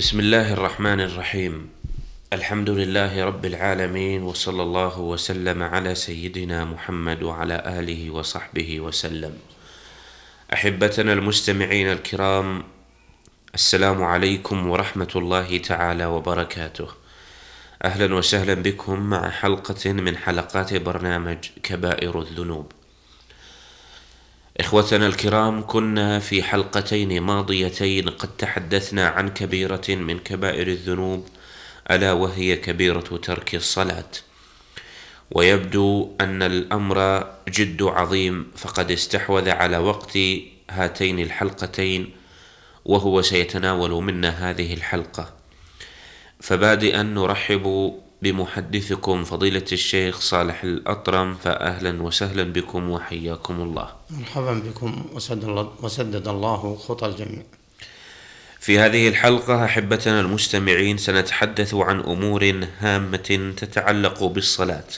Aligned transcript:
بسم 0.00 0.20
الله 0.20 0.52
الرحمن 0.52 1.00
الرحيم. 1.00 1.68
الحمد 2.32 2.70
لله 2.70 3.24
رب 3.24 3.44
العالمين 3.46 4.22
وصلى 4.22 4.62
الله 4.62 5.00
وسلم 5.00 5.62
على 5.62 5.94
سيدنا 5.94 6.64
محمد 6.64 7.22
وعلى 7.22 7.56
آله 7.66 8.10
وصحبه 8.10 8.80
وسلم. 8.80 9.34
أحبتنا 10.52 11.12
المستمعين 11.12 11.92
الكرام 11.92 12.64
السلام 13.54 14.02
عليكم 14.02 14.70
ورحمة 14.70 15.12
الله 15.16 15.58
تعالى 15.58 16.06
وبركاته. 16.06 16.88
أهلا 17.84 18.14
وسهلا 18.14 18.54
بكم 18.54 19.00
مع 19.00 19.30
حلقة 19.30 19.92
من 19.92 20.16
حلقات 20.16 20.74
برنامج 20.74 21.38
كبائر 21.62 22.20
الذنوب. 22.20 22.72
إخوتنا 24.60 25.06
الكرام 25.06 25.66
كنا 25.66 26.18
في 26.18 26.42
حلقتين 26.42 27.20
ماضيتين 27.20 28.08
قد 28.08 28.28
تحدثنا 28.36 29.08
عن 29.08 29.28
كبيرة 29.28 29.84
من 29.88 30.18
كبائر 30.18 30.66
الذنوب 30.66 31.28
ألا 31.90 32.12
وهي 32.12 32.56
كبيرة 32.56 33.20
ترك 33.22 33.54
الصلاة. 33.54 34.10
ويبدو 35.30 36.16
أن 36.20 36.42
الأمر 36.42 37.26
جد 37.48 37.82
عظيم 37.82 38.50
فقد 38.56 38.90
استحوذ 38.90 39.50
على 39.50 39.78
وقت 39.78 40.18
هاتين 40.70 41.20
الحلقتين 41.20 42.10
وهو 42.84 43.22
سيتناول 43.22 44.02
منا 44.02 44.50
هذه 44.50 44.74
الحلقة. 44.74 45.32
فبادئا 46.40 47.02
نرحب 47.02 47.94
بمحدثكم 48.22 49.24
فضيلة 49.24 49.64
الشيخ 49.72 50.20
صالح 50.20 50.62
الأطرم 50.64 51.34
فأهلا 51.34 52.02
وسهلا 52.02 52.42
بكم 52.42 52.90
وحياكم 52.90 53.60
الله. 53.62 53.88
مرحبا 54.10 54.54
بكم 54.54 55.04
وسدد 55.12 55.44
الله, 55.44 55.72
وسدد 55.82 56.28
الله 56.28 56.76
خطى 56.76 57.06
الجميع. 57.06 57.42
في 58.60 58.78
هذه 58.78 59.08
الحلقة 59.08 59.64
أحبتنا 59.64 60.20
المستمعين 60.20 60.98
سنتحدث 60.98 61.74
عن 61.74 62.00
أمور 62.00 62.66
هامة 62.78 63.54
تتعلق 63.56 64.24
بالصلاة 64.24 64.88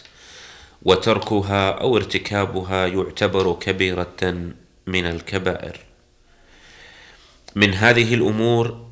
وتركها 0.82 1.70
أو 1.70 1.96
ارتكابها 1.96 2.86
يعتبر 2.86 3.52
كبيرة 3.52 4.52
من 4.86 5.04
الكبائر. 5.06 5.80
من 7.54 7.74
هذه 7.74 8.14
الأمور 8.14 8.91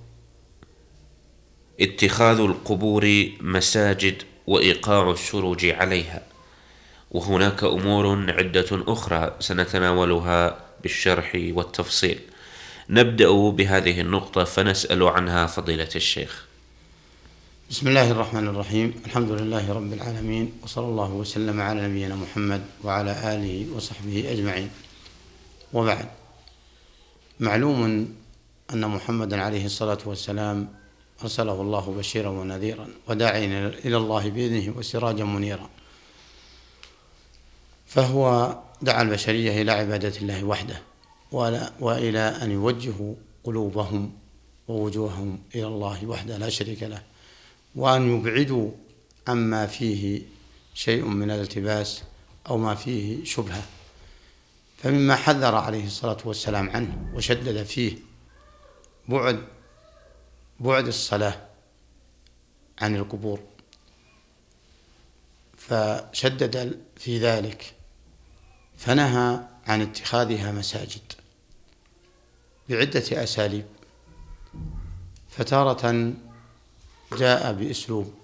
اتخاذ 1.81 2.41
القبور 2.41 3.29
مساجد 3.41 4.23
وإيقاع 4.47 5.11
السروج 5.11 5.67
عليها. 5.67 6.23
وهناك 7.11 7.65
أمور 7.65 8.31
عدة 8.31 8.67
أخرى 8.73 9.37
سنتناولها 9.41 10.61
بالشرح 10.83 11.33
والتفصيل. 11.35 12.19
نبدأ 12.91 13.31
بهذه 13.31 14.01
النقطة 14.01 14.45
فنسأل 14.45 15.03
عنها 15.03 15.47
فضيلة 15.47 15.89
الشيخ. 15.97 16.47
بسم 17.71 17.89
الله 17.89 18.11
الرحمن 18.11 18.47
الرحيم. 18.47 18.95
الحمد 19.07 19.31
لله 19.31 19.73
رب 19.73 19.93
العالمين 19.93 20.53
وصلى 20.63 20.87
الله 20.87 21.11
وسلم 21.11 21.61
على 21.61 21.89
نبينا 21.89 22.15
محمد 22.15 22.63
وعلى 22.85 23.35
آله 23.35 23.67
وصحبه 23.77 24.33
أجمعين. 24.33 24.71
وبعد. 25.73 26.09
معلوم 27.41 28.09
أن 28.73 28.89
محمدا 28.89 29.43
عليه 29.43 29.65
الصلاة 29.65 29.99
والسلام 30.07 30.80
أرسله 31.23 31.61
الله 31.61 31.95
بشيرا 31.99 32.29
ونذيرا 32.29 32.89
وداعيا 33.09 33.69
إلى 33.69 33.97
الله 33.97 34.31
بإذنه 34.31 34.79
وسراجا 34.79 35.25
منيرا. 35.25 35.71
فهو 37.87 38.57
دعا 38.83 39.03
البشرية 39.03 39.63
إلى 39.63 39.73
عبادة 39.73 40.17
الله 40.17 40.45
وحده 40.45 40.83
وإلى 41.81 42.19
أن 42.19 42.51
يوجهوا 42.51 43.15
قلوبهم 43.45 44.13
ووجوههم 44.69 45.39
إلى 45.55 45.67
الله 45.67 46.07
وحده 46.07 46.37
لا 46.37 46.49
شريك 46.49 46.83
له 46.83 47.03
وأن 47.75 48.17
يبعدوا 48.17 48.71
عما 49.29 49.67
فيه 49.67 50.23
شيء 50.75 51.05
من 51.05 51.31
الالتباس 51.31 52.03
أو 52.49 52.59
ما 52.59 52.75
فيه 52.75 53.25
شبهة. 53.25 53.63
فمما 54.79 55.17
حذر 55.17 55.55
عليه 55.55 55.87
الصلاة 55.87 56.19
والسلام 56.25 56.71
عنه 56.71 57.13
وشدد 57.15 57.63
فيه 57.63 57.97
بعد 59.09 59.41
بعد 60.61 60.87
الصلاة 60.87 61.47
عن 62.79 62.97
القبور. 62.97 63.41
فشدد 65.57 66.81
في 66.97 67.19
ذلك 67.19 67.75
فنهى 68.77 69.41
عن 69.67 69.81
اتخاذها 69.83 70.53
مساجد 70.53 71.13
بعدة 72.69 73.23
أساليب. 73.23 73.67
فتارة 75.31 76.13
جاء 77.13 77.53
بأسلوب 77.53 78.15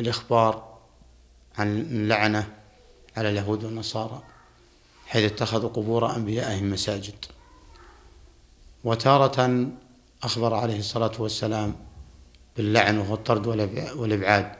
الإخبار 0.00 0.78
عن 1.58 1.78
اللعنة 1.80 2.54
على 3.16 3.28
اليهود 3.28 3.64
والنصارى 3.64 4.22
حيث 5.06 5.32
اتخذوا 5.32 5.70
قبور 5.70 6.16
أنبيائهم 6.16 6.70
مساجد. 6.70 7.24
وتارة 8.84 9.70
أخبر 10.24 10.54
عليه 10.54 10.78
الصلاة 10.78 11.12
والسلام 11.18 11.74
باللعن 12.56 12.98
وهو 12.98 13.14
الطرد 13.14 13.46
والإبعاد 13.96 14.52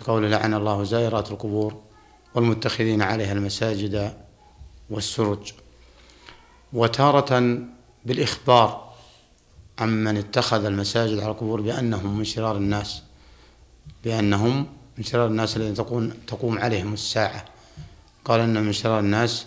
بقول 0.00 0.30
لعن 0.30 0.54
الله 0.54 0.84
زائرات 0.84 1.30
القبور 1.30 1.80
والمتخذين 2.34 3.02
عليها 3.02 3.32
المساجد 3.32 4.12
والسرج. 4.90 5.52
وتارة 6.72 7.58
بالإخبار 8.04 8.94
عمن 9.78 10.16
اتخذ 10.16 10.64
المساجد 10.64 11.18
على 11.18 11.30
القبور 11.30 11.60
بأنهم 11.60 12.18
من 12.18 12.24
شرار 12.24 12.56
الناس 12.56 13.02
بأنهم 14.04 14.66
من 14.98 15.04
شرار 15.04 15.26
الناس 15.26 15.56
الذين 15.56 15.74
تقوم, 15.74 16.12
تقوم 16.26 16.58
عليهم 16.58 16.92
الساعة. 16.92 17.44
قال 18.24 18.40
أن 18.40 18.62
من 18.62 18.72
شرار 18.72 18.98
الناس 18.98 19.46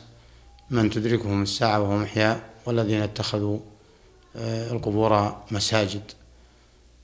من 0.70 0.90
تدركهم 0.90 1.42
الساعة 1.42 1.80
وهم 1.80 2.04
أحياء 2.04 2.50
والذين 2.66 3.02
اتخذوا 3.02 3.60
القبور 4.36 5.44
مساجد. 5.52 6.12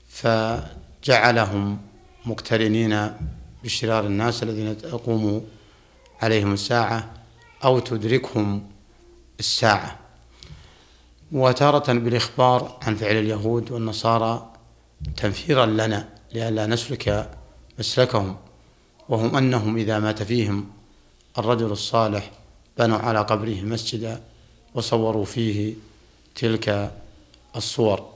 فجعلهم 0.08 1.78
مقترنين 2.26 3.12
بشرار 3.64 4.06
الناس 4.06 4.42
الذين 4.42 4.78
تقوم 4.78 5.46
عليهم 6.22 6.52
الساعة 6.52 7.10
أو 7.64 7.78
تدركهم 7.78 8.70
الساعة. 9.40 9.98
وتارة 11.32 11.92
بالإخبار 11.92 12.78
عن 12.82 12.96
فعل 12.96 13.16
اليهود 13.16 13.70
والنصارى 13.70 14.52
تنفيرا 15.16 15.66
لنا 15.66 16.08
لئلا 16.32 16.66
نسلك 16.66 17.30
مسلكهم 17.78 18.36
وهم 19.08 19.36
أنهم 19.36 19.76
إذا 19.76 19.98
مات 19.98 20.22
فيهم 20.22 20.70
الرجل 21.38 21.72
الصالح 21.72 22.30
بنوا 22.78 22.98
على 22.98 23.18
قبره 23.18 23.60
مسجدا 23.62 24.20
وصوروا 24.74 25.24
فيه 25.24 25.74
تلك 26.34 26.92
الصور. 27.56 28.14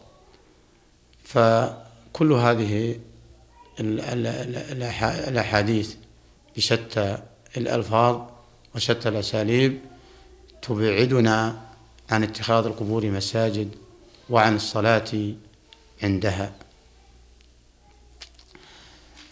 فكل 1.24 2.32
هذه 2.32 3.00
الأحاديث 5.28 5.94
بشتى 6.56 7.18
الألفاظ 7.56 8.20
وشتى 8.74 9.08
الأساليب 9.08 9.80
تبعدنا 10.62 11.60
عن 12.10 12.22
اتخاذ 12.22 12.66
القبور 12.66 13.06
مساجد 13.06 13.68
وعن 14.30 14.56
الصلاة 14.56 15.32
عندها. 16.02 16.52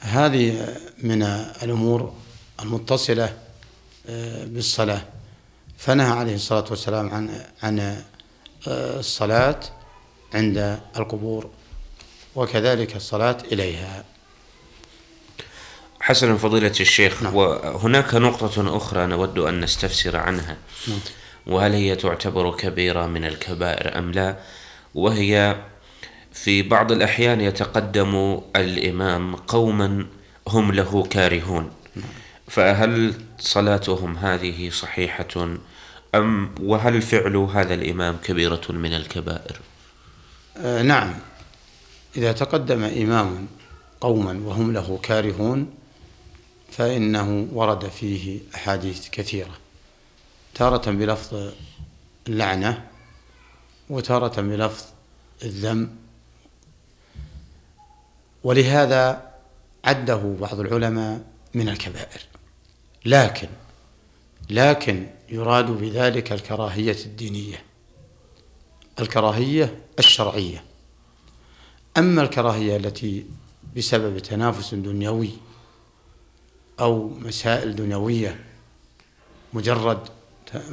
هذه 0.01 0.77
من 0.99 1.23
الأمور 1.62 2.15
المتصلة 2.62 3.39
آه، 4.09 4.45
بالصلاة. 4.45 5.03
فنهى 5.79 6.11
عليه 6.11 6.35
الصلاة 6.35 6.65
والسلام 6.71 7.11
عن 7.11 7.45
عن 7.62 7.79
آه، 8.69 8.99
الصلاة. 8.99 9.61
عند 10.34 10.81
القبور 10.97 11.50
وكذلك 12.34 12.96
الصلاة 12.96 13.38
إليها 13.52 14.05
حسنا 16.00 16.37
فضيلة 16.37 16.73
الشيخ 16.81 17.23
نعم. 17.23 17.37
وهناك 17.37 18.14
نقطة 18.14 18.76
أخرى 18.76 19.06
نود 19.06 19.38
أن 19.38 19.61
نستفسر 19.61 20.17
عنها 20.17 20.56
نعم. 20.88 20.99
وهل 21.46 21.73
هي 21.73 21.96
تعتبر 21.96 22.56
كبيرة 22.56 23.06
من 23.06 23.25
الكبائر 23.25 23.99
أم 23.99 24.12
لا 24.12 24.37
وهي 24.94 25.56
في 26.32 26.62
بعض 26.62 26.93
الأحيان 26.93 27.40
يتقدم 27.40 28.40
الإمام 28.56 29.37
قوما 29.37 30.06
هم 30.49 30.73
له 30.73 31.02
كارهون 31.02 31.70
نعم. 31.96 32.06
فهل 32.49 33.14
صلاتهم 33.38 34.17
هذه 34.17 34.70
صحيحة 34.70 35.56
أم 36.14 36.55
وهل 36.61 37.02
فعل 37.02 37.37
هذا 37.37 37.75
الإمام 37.75 38.17
كبيرة 38.25 38.62
من 38.70 38.94
الكبائر؟ 38.94 39.61
آه 40.56 40.82
نعم. 40.82 41.14
إذا 42.16 42.32
تقدم 42.32 42.84
إمام 42.84 43.49
قوما 44.00 44.40
وهم 44.44 44.72
له 44.72 44.99
كارهون 45.02 45.75
فإنه 46.70 47.49
ورد 47.52 47.88
فيه 47.88 48.40
أحاديث 48.54 49.08
كثيرة. 49.08 49.58
تارة 50.54 50.90
بلفظ 50.90 51.52
اللعنة 52.28 52.88
وتارة 53.90 54.40
بلفظ 54.40 54.84
الذم. 55.43 55.96
ولهذا 58.44 59.32
عده 59.84 60.37
بعض 60.40 60.60
العلماء 60.60 61.20
من 61.54 61.69
الكبائر. 61.69 62.20
لكن 63.04 63.49
لكن 64.50 65.06
يراد 65.28 65.66
بذلك 65.70 66.32
الكراهية 66.32 67.04
الدينية. 67.04 67.62
الكراهية 69.00 69.81
الشرعية. 69.99 70.65
أما 71.99 72.23
الكراهية 72.23 72.77
التي 72.77 73.27
بسبب 73.77 74.19
تنافس 74.19 74.75
دنيوي 74.75 75.31
أو 76.81 77.09
مسائل 77.09 77.77
دنيوية 77.77 78.44
مجرد 79.53 80.09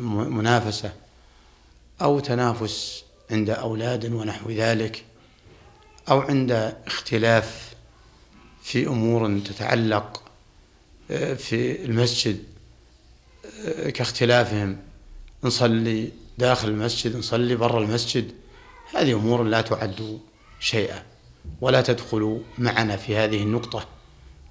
منافسة 0.07 0.93
أو 2.01 2.19
تنافس 2.19 3.03
عند 3.31 3.49
أولاد 3.49 4.13
ونحو 4.13 4.51
ذلك 4.51 5.05
أو 6.09 6.21
عند 6.21 6.75
اختلاف 6.87 7.73
في 8.63 8.87
أمور 8.87 9.39
تتعلق 9.39 10.23
آه، 11.11 11.33
في 11.33 11.85
المسجد 11.85 12.43
آه، 13.65 13.89
كاختلافهم. 13.89 14.77
نصلي 15.43 16.11
داخل 16.37 16.67
المسجد 16.67 17.15
نصلي 17.15 17.55
برا 17.55 17.79
المسجد. 17.79 18.31
هذه 18.93 19.13
أمور 19.13 19.43
لا 19.43 19.61
تعد 19.61 20.19
شيئا 20.59 21.03
ولا 21.61 21.81
تدخل 21.81 22.41
معنا 22.57 22.97
في 22.97 23.15
هذه 23.15 23.43
النقطة 23.43 23.85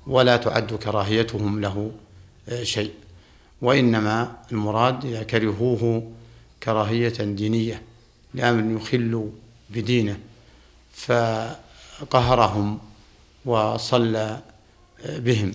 ولا 0.06 0.36
تعد 0.36 0.74
كراهيتهم 0.74 1.60
له 1.60 1.92
آه، 2.48 2.62
شيء. 2.62 2.92
وإنما 3.62 4.36
المراد 4.52 5.22
كرهوه 5.22 6.12
كراهية 6.62 7.08
دينية 7.08 7.82
لأمر 8.34 8.76
يخل 8.76 9.30
بدينه 9.70 10.18
فقهرهم 10.92 12.78
وصلى 13.44 14.40
آه، 15.04 15.18
بهم. 15.18 15.52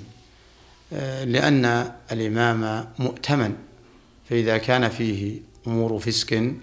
آه، 0.94 1.24
لأن 1.24 1.92
الإمام 2.12 2.92
مؤتمن 3.00 3.56
فإذا 4.30 4.58
كان 4.58 4.90
فيه 4.90 5.40
أمور 5.68 6.00
فسق 6.00 6.54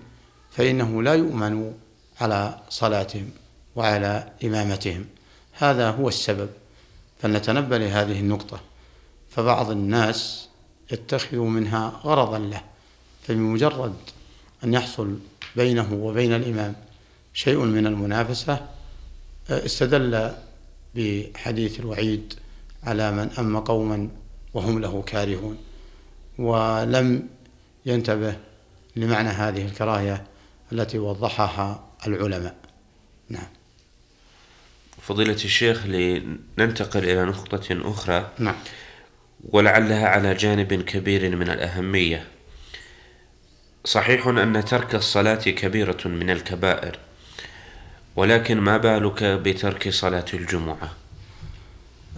فإنه 0.50 1.02
لا 1.02 1.14
يؤمن 1.14 1.72
على 2.20 2.58
صلاتهم 2.68 3.30
وعلى 3.76 4.32
إمامتهم. 4.44 5.06
هذا 5.52 5.90
هو 5.90 6.08
السبب 6.08 6.48
فلنتنبه 7.22 7.78
لهذه 7.78 8.20
النقطة. 8.20 8.60
فبعض 9.30 9.70
الناس 9.70 10.48
يتخذ 10.92 11.36
منها 11.36 12.00
غرضا 12.04 12.38
له 12.38 12.62
فبمجرد 13.22 13.94
أن 14.64 14.74
يحصل 14.74 15.18
بينه 15.56 15.94
وبين 15.94 16.32
الإمام 16.32 16.74
شيء 17.34 17.58
من 17.58 17.86
المنافسة 17.86 18.66
استدل 19.50 20.32
بحديث 20.94 21.80
الوعيد 21.80 22.34
على 22.84 23.12
من 23.12 23.30
أم 23.38 23.58
قوما 23.58 24.08
وهم 24.54 24.80
له 24.80 25.02
كارهون. 25.06 25.58
ولم 26.38 27.28
ينتبه 27.86 28.36
لمعنى 28.96 29.28
هذه 29.28 29.64
الكراهية 29.64 30.26
التي 30.72 30.98
وضحها 30.98 31.89
العلماء. 32.06 32.56
نعم. 33.28 33.48
فضيلة 35.02 35.32
الشيخ 35.32 35.86
لننتقل 35.86 37.04
إلى 37.04 37.24
نقطة 37.24 37.90
أخرى. 37.90 38.30
نعم. 38.38 38.56
ولعلها 39.48 40.08
على 40.08 40.34
جانب 40.34 40.74
كبير 40.74 41.36
من 41.36 41.50
الأهمية. 41.50 42.26
صحيح 43.84 44.26
أن 44.26 44.64
ترك 44.64 44.94
الصلاة 44.94 45.34
كبيرة 45.34 46.08
من 46.08 46.30
الكبائر 46.30 46.98
ولكن 48.16 48.60
ما 48.60 48.76
بالك 48.76 49.24
بترك 49.24 49.88
صلاة 49.88 50.24
الجمعة؟ 50.34 50.92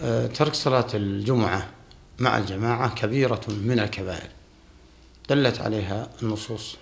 أه، 0.01 0.27
ترك 0.27 0.53
صلاة 0.53 0.87
الجمعة 0.93 1.69
مع 2.19 2.37
الجماعة 2.37 2.95
كبيرة 2.95 3.41
من 3.47 3.79
الكبائر. 3.79 4.29
دلت 5.29 5.61
عليها 5.61 6.09
النصوص. 6.23 6.77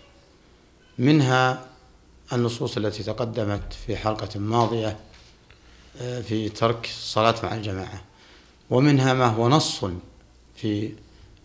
منها 0.98 1.66
النصوص 2.34 2.78
التي 2.78 3.04
تقدمت 3.04 3.74
في 3.88 3.98
حلقة 3.98 4.40
ماضية 4.40 4.98
أه، 6.02 6.22
في 6.22 6.50
ترك 6.50 6.86
الصلاة 6.86 7.36
مع 7.44 7.56
الجماعة. 7.56 8.02
ومنها 8.70 9.14
ما 9.14 9.26
هو 9.26 9.50
نص 9.50 9.86
في 10.56 10.94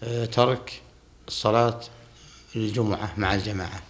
أه، 0.03 0.25
ترك 0.25 0.83
الصلاة 1.29 1.81
الجمعة 2.56 3.12
مع 3.17 3.35
الجماعة. 3.35 3.83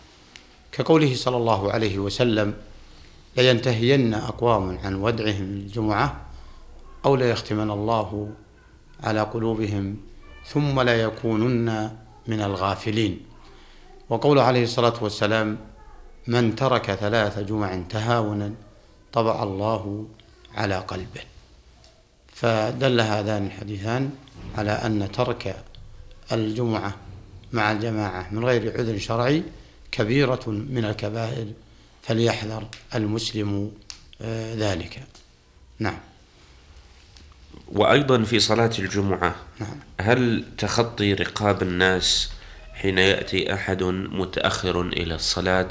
كقوله 0.73 1.15
صلى 1.15 1.37
الله 1.37 1.73
عليه 1.73 1.99
وسلم 1.99 2.55
لينتهين 3.37 4.15
أقوام 4.15 4.79
عن 4.79 4.95
ودعهم 4.95 5.43
الجمعة 5.43 6.27
أو 7.05 7.17
ليختمن 7.17 7.71
الله 7.71 8.31
على 9.05 9.21
قلوبهم 9.21 9.97
ثم 10.47 10.81
لا 10.81 11.03
يكونن 11.03 11.97
من 12.27 12.41
الغافلين. 12.41 13.21
وقول 14.11 14.39
عليه 14.39 14.63
الصلاة 14.63 14.95
والسلام 15.01 15.59
من 16.26 16.56
ترك 16.56 16.94
ثلاث 16.94 17.38
جمع 17.38 17.82
تهاونا 17.88 18.55
طبع 19.12 19.43
الله 19.43 20.06
على 20.55 20.78
قلبه. 20.78 21.20
فدل 22.34 23.00
هذان 23.00 23.46
الحديثان 23.46 24.11
على 24.58 24.70
أن 24.70 25.12
ترك 25.12 25.64
الجمعة 26.32 26.94
مع 27.52 27.73
الجماعة 27.73 28.28
من 28.32 28.44
غير 28.44 28.78
عذر 28.78 28.99
شرعي 28.99 29.43
كبيرة 29.93 30.43
من 30.46 30.84
الكبائر 30.84 31.46
فليحذر 32.02 32.69
المسلم 32.94 33.73
آه، 34.20 34.55
ذلك. 34.55 35.02
نعم. 35.78 35.99
وأيضا 37.69 38.23
في 38.23 38.40
صلاة 38.40 38.70
الجمعة 38.78 39.34
نعم. 39.61 39.81
هل 40.00 40.44
تخطي 40.58 41.14
رقاب 41.14 41.62
الناس 41.62 42.31
حين 42.75 42.99
يأتي 42.99 43.55
أحد 43.55 43.82
متأخر 43.82 44.81
إلى 44.81 45.14
الصلاة؟ 45.14 45.69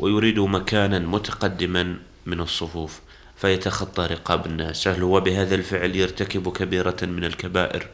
ويريد 0.00 0.38
مكانا 0.38 0.98
متقدما 0.98 1.98
من 2.26 2.40
الصفوف 2.40 3.00
فيتخطى 3.36 4.06
رقاب 4.06 4.46
الناس. 4.46 4.88
هل 4.88 5.02
هو 5.02 5.20
بهذا 5.20 5.54
الفعل 5.54 5.96
يرتكب 5.96 6.52
كبيرة 6.52 6.96
من 7.02 7.24
الكبائر؟ 7.24 7.88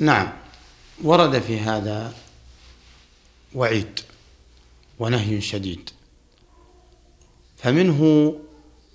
نعم. 0.00 0.32
ورد 1.04 1.38
في 1.38 1.60
هذا 1.60 2.14
وعيد 3.54 4.00
ونهي 4.98 5.40
شديد. 5.40 5.90
فمنه 7.56 8.34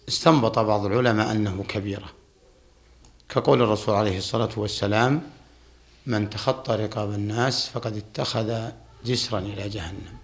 استنبط 0.07 0.59
بعض 0.59 0.85
العلماء 0.85 1.31
أنه 1.31 1.63
كبيرة. 1.67 2.09
كقول 3.29 3.61
الرسول 3.61 3.95
عليه 3.95 4.17
الصلاة 4.17 4.49
والسلام 4.57 5.21
من 6.05 6.29
تخطى 6.29 6.75
رقاب 6.75 7.13
الناس 7.13 7.69
فقد 7.69 7.97
اتخذ 7.97 8.69
جسرا 9.05 9.39
إلى 9.39 9.69
جهنم. 9.69 10.22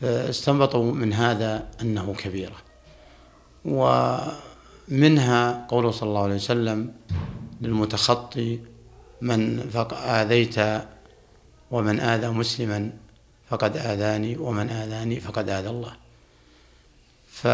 فاستنبطوا 0.00 0.92
من 0.92 1.12
هذا 1.12 1.68
أنه 1.80 2.14
كبيرة. 2.18 2.56
ومنها 3.64 5.66
قوله 5.68 5.90
صلى 5.90 6.08
الله 6.08 6.22
عليه 6.22 6.34
وسلم 6.34 6.92
للمتخطي 7.60 8.60
من 9.20 9.70
آذيت 9.92 10.56
ومن 11.70 12.00
آذى 12.00 12.28
مسلما 12.28 12.90
فقد 13.48 13.76
آذاني 13.76 14.36
ومن 14.36 14.70
آذاني 14.70 15.20
فقد 15.20 15.48
آذى 15.48 15.70
الله. 15.70 15.92
ف 17.30 17.46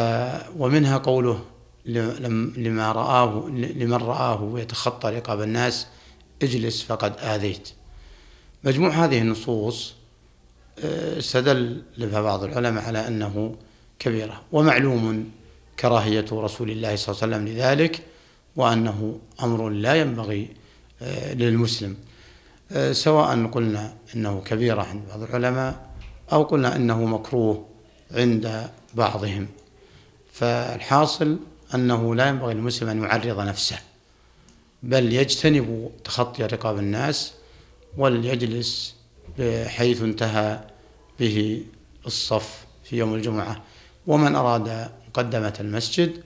ومنها 0.59 0.99
قوله 0.99 1.45
لما 1.87 2.93
رآه 2.93 3.49
لمن 3.49 3.93
رآه 3.93 4.53
يتخطى 4.57 5.11
رقاب 5.11 5.43
الناس 5.43 5.87
اجلس 6.43 6.83
فقد 6.83 7.17
آذيت. 7.19 7.73
مجموع 8.65 8.91
هذه 8.91 9.19
النصوص 9.19 9.95
استدل 10.85 11.83
لها 11.99 12.21
بعض 12.21 12.45
العلماء 12.45 12.85
على 12.85 13.09
أنه 13.09 13.57
كبيرة 13.99 14.43
ومعلوم 14.53 15.31
كراهية 15.81 16.25
رسول 16.33 16.71
الله 16.71 16.97
صلى 16.97 17.15
الله 17.15 17.23
عليه 17.23 17.37
وسلم 17.37 17.49
لذلك 17.49 18.03
وأنه 18.57 19.19
أمر 19.43 19.69
لا 19.69 19.95
ينبغي 19.95 20.49
آه، 21.03 21.35
للمسلم. 21.35 21.97
آه، 22.73 22.93
سواء 22.93 23.47
قلنا 23.47 23.95
إنه 24.15 24.41
كبيرة 24.41 24.83
عند 24.83 25.03
بعض 25.09 25.23
العلماء 25.23 25.91
أو 26.33 26.43
قلنا 26.43 26.77
إنه 26.77 27.05
مكروه 27.05 27.67
عند 28.11 28.71
بعضهم. 28.95 29.47
فالحاصل 30.33 31.39
أنه 31.75 32.15
لا 32.15 32.29
ينبغي 32.29 32.55
للمسلم 32.55 32.89
أن 32.89 33.03
يعرض 33.03 33.41
نفسه 33.41 33.79
بل 34.83 35.13
يجتنب 35.13 35.91
تخطي 36.05 36.43
رقاب 36.43 36.79
الناس 36.79 37.33
وليجلس 37.97 38.95
بحيث 39.39 40.03
انتهى 40.03 40.61
به 41.21 41.62
الصف 42.07 42.67
في 42.85 42.97
يوم 42.97 43.15
الجمعة. 43.15 43.62
ومن 44.07 44.35
أراد 44.35 44.91
مقدمة 45.09 45.55
المسجد 45.61 46.23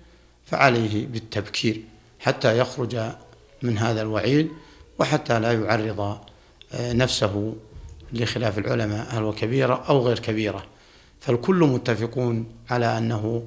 فعليه 0.47 1.07
بالتبكير 1.07 1.83
حتى 2.21 2.59
يخرج 2.59 2.97
من 3.63 3.79
هذا 3.79 4.03
الوعيد 4.03 4.49
وحتى 4.99 5.41
لا 5.41 5.53
يعرض 5.53 6.19
نفسه 6.75 7.55
لخلاف 8.13 8.59
العلماء 8.59 9.07
هل 9.11 9.23
هو 9.23 9.33
كبيرة 9.33 9.85
أو 9.89 10.07
غير 10.07 10.19
كبيرة. 10.19 10.65
فالكل 11.21 11.57
متفقون 11.57 12.47
على 12.71 12.99
أنه 12.99 13.43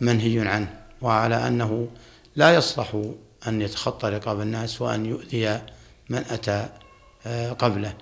منهي 0.00 0.48
عنه 0.48 0.82
وعلى 1.00 1.48
أنه 1.48 1.88
لا 2.36 2.54
يصلح 2.54 3.02
أن 3.46 3.62
يتخطى 3.62 4.08
رقاب 4.08 4.40
الناس 4.40 4.82
وأن 4.82 5.06
يؤذي 5.06 5.60
من 6.08 6.24
أتى 6.30 6.68
آه، 7.26 7.52
قبله. 7.52 7.94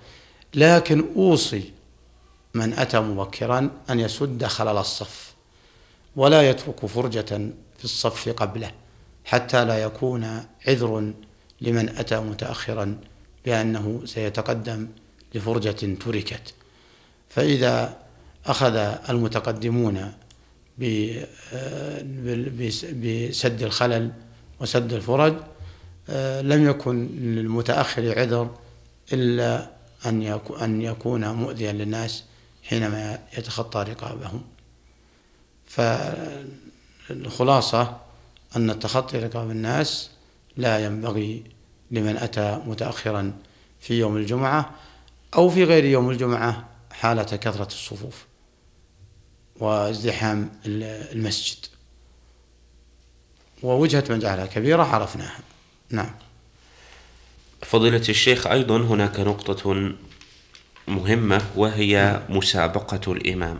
لكن 0.55 1.05
أوصي 1.17 1.73
من 2.55 2.73
أتى 2.73 3.01
مبكرا 3.01 3.71
أن 3.91 4.01
يسد 4.01 4.45
خلل 4.45 4.79
الصف 4.79 5.35
ولا 6.17 6.51
يترك 6.51 6.87
فرجة 6.87 7.51
في 7.79 7.85
الصف 7.85 8.29
قبله 8.29 8.71
حتى 9.25 9.65
لا 9.65 9.83
يكون 9.83 10.45
عذر 10.69 11.13
لمن 11.61 11.89
أتى 11.89 12.21
متأخرا 12.21 12.99
بأنه 13.45 14.03
سيتقدم 14.05 14.89
لفرجة 15.35 15.95
تركت. 15.95 16.55
فإذا 17.29 17.97
أخذ 18.47 18.77
المتقدمون 19.09 20.13
بسد 23.29 23.63
الخلل 23.63 24.13
وسد 24.61 24.93
الفرج 24.93 25.35
لم 26.43 26.71
يكن 26.71 27.07
للمتأخر 27.07 28.19
عذر 28.19 28.51
إلا 29.13 29.71
أن 30.07 30.83
يكون 30.83 31.29
مؤذيا 31.33 31.73
للناس 31.73 32.25
حينما 32.63 33.19
يتخطى 33.39 33.83
رقابهم. 33.83 34.45
فالخلاصة 37.09 38.01
أن 38.57 38.71
التخطي 38.71 39.19
رقاب 39.19 39.51
الناس 39.51 40.11
لا 40.57 40.85
ينبغي 40.85 41.45
لمن 41.91 42.17
أتى 42.17 42.63
متأخرا 42.67 43.33
في 43.81 43.99
يوم 43.99 44.17
الجمعة 44.17 44.75
أو 45.35 45.51
في 45.51 45.65
غير 45.65 45.85
يوم 45.85 46.11
الجمعة 46.11 46.69
حالة 46.93 47.23
كثرة 47.23 47.67
الصفوف 47.67 48.27
وازدحام 49.57 50.51
المسجد. 50.67 51.67
ووجهة 53.63 54.05
من 54.11 54.19
جعلها 54.19 54.47
كبيرة 54.47 54.83
عرفناها. 54.83 55.41
نعم. 55.91 56.11
فضيلة 57.63 58.09
الشيخ 58.09 58.47
أيضا 58.47 58.77
هناك 58.77 59.21
نقطة 59.21 59.93
مهمة 60.89 61.43
وهي 61.57 62.23
مسابقة 62.29 63.13
الإمام 63.13 63.59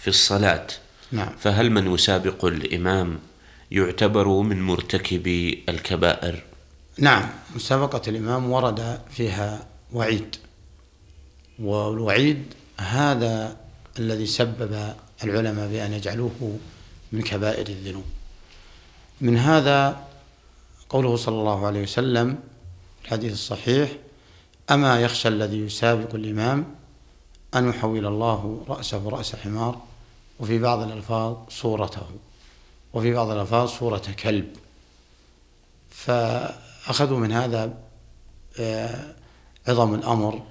في 0.00 0.08
الصلاة. 0.08 0.66
نعم. 1.12 1.28
فهل 1.38 1.70
من 1.70 1.94
يسابق 1.94 2.44
الإمام 2.44 3.18
يعتبر 3.70 4.28
من 4.28 4.62
مرتكبي 4.62 5.64
الكبائر؟ 5.68 6.42
نعم 6.98 7.28
مسابقة 7.54 8.02
الإمام 8.08 8.50
ورد 8.50 9.00
فيها 9.10 9.66
وعيد. 9.92 10.36
والوعيد 11.58 12.54
هذا 12.78 13.56
الذي 13.98 14.26
سبب 14.26 14.94
العلماء 15.24 15.68
بأن 15.68 15.92
يجعلوه 15.92 16.58
من 17.12 17.22
كبائر 17.22 17.66
الذنوب. 17.66 18.04
من 19.20 19.36
هذا 19.36 20.08
قوله 20.88 21.16
صلى 21.16 21.34
الله 21.34 21.66
عليه 21.66 21.82
وسلم 21.82 22.38
الحديث 23.04 23.32
الصحيح 23.32 23.90
أما 24.70 25.00
يخشى 25.00 25.28
الذي 25.28 25.58
يسابق 25.58 26.14
الإمام 26.14 26.74
أن 27.54 27.68
يحول 27.68 28.06
الله 28.06 28.64
رأسه 28.68 29.08
رأس 29.08 29.36
حمار 29.36 29.82
وفي 30.40 30.58
بعض 30.58 30.82
الألفاظ 30.82 31.36
صورته 31.48 32.06
وفي 32.92 33.12
بعض 33.12 33.30
الألفاظ 33.30 33.68
صورة 33.68 34.02
كلب. 34.22 34.56
فأخذوا 35.90 37.18
من 37.18 37.32
هذا 37.32 37.74
آه، 38.60 39.14
عظم 39.68 39.94
الأمر 39.94 40.42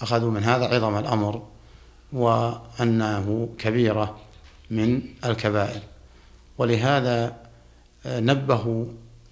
أخذوا 0.00 0.30
من 0.30 0.44
هذا 0.44 0.74
عظم 0.74 0.98
الأمر 0.98 1.46
وأنه 2.12 3.48
كبيرة 3.58 4.18
من 4.70 5.02
الكبائر. 5.24 5.80
ولهذا 6.58 7.36
آه، 8.06 8.20
نبهوا 8.20 8.84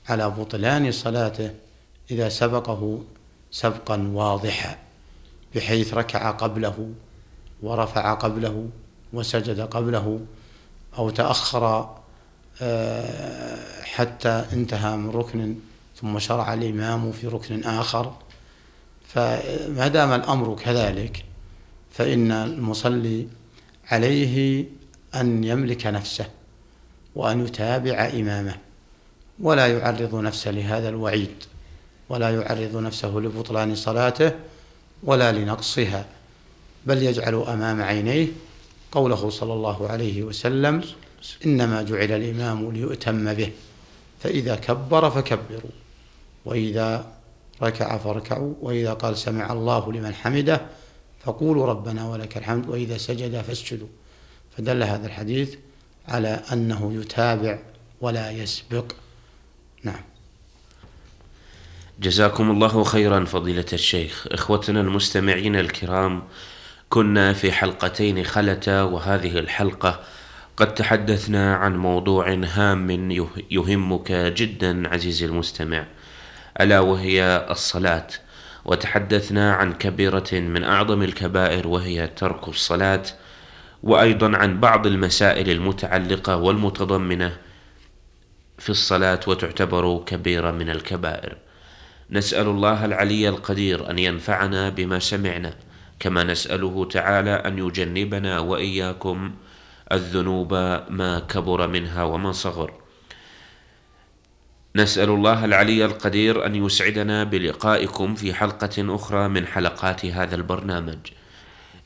على 0.08 0.30
بطلان 0.30 0.92
صلاته 0.92 1.54
إذا 2.10 2.28
سبقه 2.28 3.02
سبقا 3.50 4.10
واضحا 4.12 4.78
بحيث 5.54 5.94
ركع 5.94 6.30
قبله 6.30 6.92
ورفع 7.62 8.14
قبله 8.14 8.68
وسجد 9.12 9.60
قبله 9.60 10.20
أو 10.98 11.10
تأخر 11.10 11.96
آه، 12.62 13.82
حتى 13.82 14.44
انتهى 14.52 14.96
من 14.96 15.10
ركن 15.10 15.56
ثم 15.96 16.18
شرع 16.18 16.54
الإمام 16.54 17.12
في 17.12 17.26
ركن 17.26 17.64
آخر. 17.64 18.16
فما 19.08 19.88
دام 19.88 20.12
الأمر 20.12 20.56
كذلك 20.56 21.24
فإن 21.92 22.32
المصلي 22.32 23.28
عليه 23.86 24.64
أن 25.14 25.44
يملك 25.44 25.86
نفسه 25.86 26.26
وأن 27.14 27.44
يتابع 27.44 28.10
إمامه 28.14 28.56
ولا 29.40 29.66
يعرض 29.66 30.14
نفسه 30.14 30.50
لهذا 30.50 30.88
الوعيد. 30.88 31.44
ولا 32.10 32.30
يعرض 32.30 32.76
نفسه 32.76 33.08
لبطلان 33.08 33.74
صلاته 33.74 34.32
ولا 35.02 35.32
لنقصها 35.32 36.06
بل 36.86 37.02
يجعل 37.02 37.34
أمام 37.34 37.82
عينيه 37.82 38.28
قوله 38.92 39.30
صلى 39.30 39.52
الله 39.52 39.88
عليه 39.88 40.22
وسلم 40.22 40.82
إنما 41.46 41.82
جعل 41.82 42.12
الإمام 42.12 42.72
ليؤتم 42.72 43.34
به 43.34 43.52
فإذا 44.20 44.54
كبر 44.56 45.10
فكبروا 45.10 45.70
وإذا 46.44 47.12
ركع 47.62 47.98
فاركعوا 47.98 48.54
وإذا 48.60 48.92
قال 48.92 49.16
سمع 49.16 49.52
الله 49.52 49.92
لمن 49.92 50.14
حمده 50.14 50.60
فقولوا 51.24 51.66
ربنا 51.66 52.08
ولك 52.08 52.36
الحمد 52.36 52.68
وإذا 52.68 52.98
سجد 52.98 53.40
فاسجدوا. 53.40 53.88
فدل 54.56 54.82
هذا 54.82 55.06
الحديث 55.06 55.54
على 56.08 56.42
أنه 56.52 56.94
يتابع 56.94 57.58
ولا 58.00 58.30
يسبق. 58.30 58.92
نعم. 59.82 60.09
جزاكم 62.00 62.50
الله 62.50 62.84
خيرا 62.84 63.24
فضيلة 63.24 63.64
الشيخ. 63.72 64.26
إخوتنا 64.32 64.80
المستمعين 64.80 65.56
الكرام 65.56 66.22
كنا 66.88 67.32
في 67.32 67.52
حلقتين 67.52 68.24
خلتا 68.24 68.82
وهذه 68.82 69.38
الحلقة 69.38 70.00
قد 70.56 70.74
تحدثنا 70.74 71.54
عن 71.54 71.76
موضوع 71.76 72.32
هام 72.32 73.10
يهمك 73.50 74.12
جدا 74.12 74.88
عزيزي 74.88 75.26
المستمع 75.26 75.86
ألا 76.60 76.80
وهي 76.80 77.46
الصلاة. 77.50 78.06
وتحدثنا 78.64 79.54
عن 79.54 79.72
كبيرة 79.72 80.32
من 80.32 80.64
أعظم 80.64 81.02
الكبائر 81.02 81.68
وهي 81.68 82.06
ترك 82.06 82.48
الصلاة 82.48 83.02
وأيضا 83.82 84.36
عن 84.36 84.60
بعض 84.60 84.86
المسائل 84.86 85.50
المتعلقة 85.50 86.36
والمتضمنة 86.36 87.36
في 88.58 88.70
الصلاة 88.70 89.20
وتعتبر 89.26 90.04
كبيرة 90.06 90.50
من 90.50 90.70
الكبائر. 90.70 91.49
نسأل 92.12 92.46
الله 92.46 92.84
العلي 92.84 93.28
القدير 93.28 93.90
أن 93.90 93.98
ينفعنا 93.98 94.68
بما 94.68 94.98
سمعنا 94.98 95.54
كما 96.00 96.24
نسأله 96.24 96.84
تعالى 96.84 97.30
أن 97.30 97.58
يجنبنا 97.58 98.38
وإياكم 98.38 99.34
الذنوب 99.92 100.54
ما 100.88 101.22
كبر 101.28 101.68
منها 101.68 102.02
وما 102.04 102.32
صغر. 102.32 102.72
نسأل 104.76 105.10
الله 105.10 105.44
العلي 105.44 105.84
القدير 105.84 106.46
أن 106.46 106.54
يسعدنا 106.54 107.24
بلقائكم 107.24 108.14
في 108.14 108.34
حلقة 108.34 108.94
أخرى 108.94 109.28
من 109.28 109.46
حلقات 109.46 110.06
هذا 110.06 110.34
البرنامج. 110.34 110.98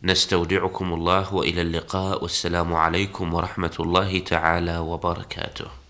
نستودعكم 0.03 0.93
الله 0.93 1.35
وإلى 1.35 1.63
اللقاء 1.63 2.23
والسلام 2.23 2.75
عليكم 2.75 3.35
ورحمة 3.35 3.77
الله 3.81 4.19
تعالى 4.19 4.79
وبركاته. 4.79 5.84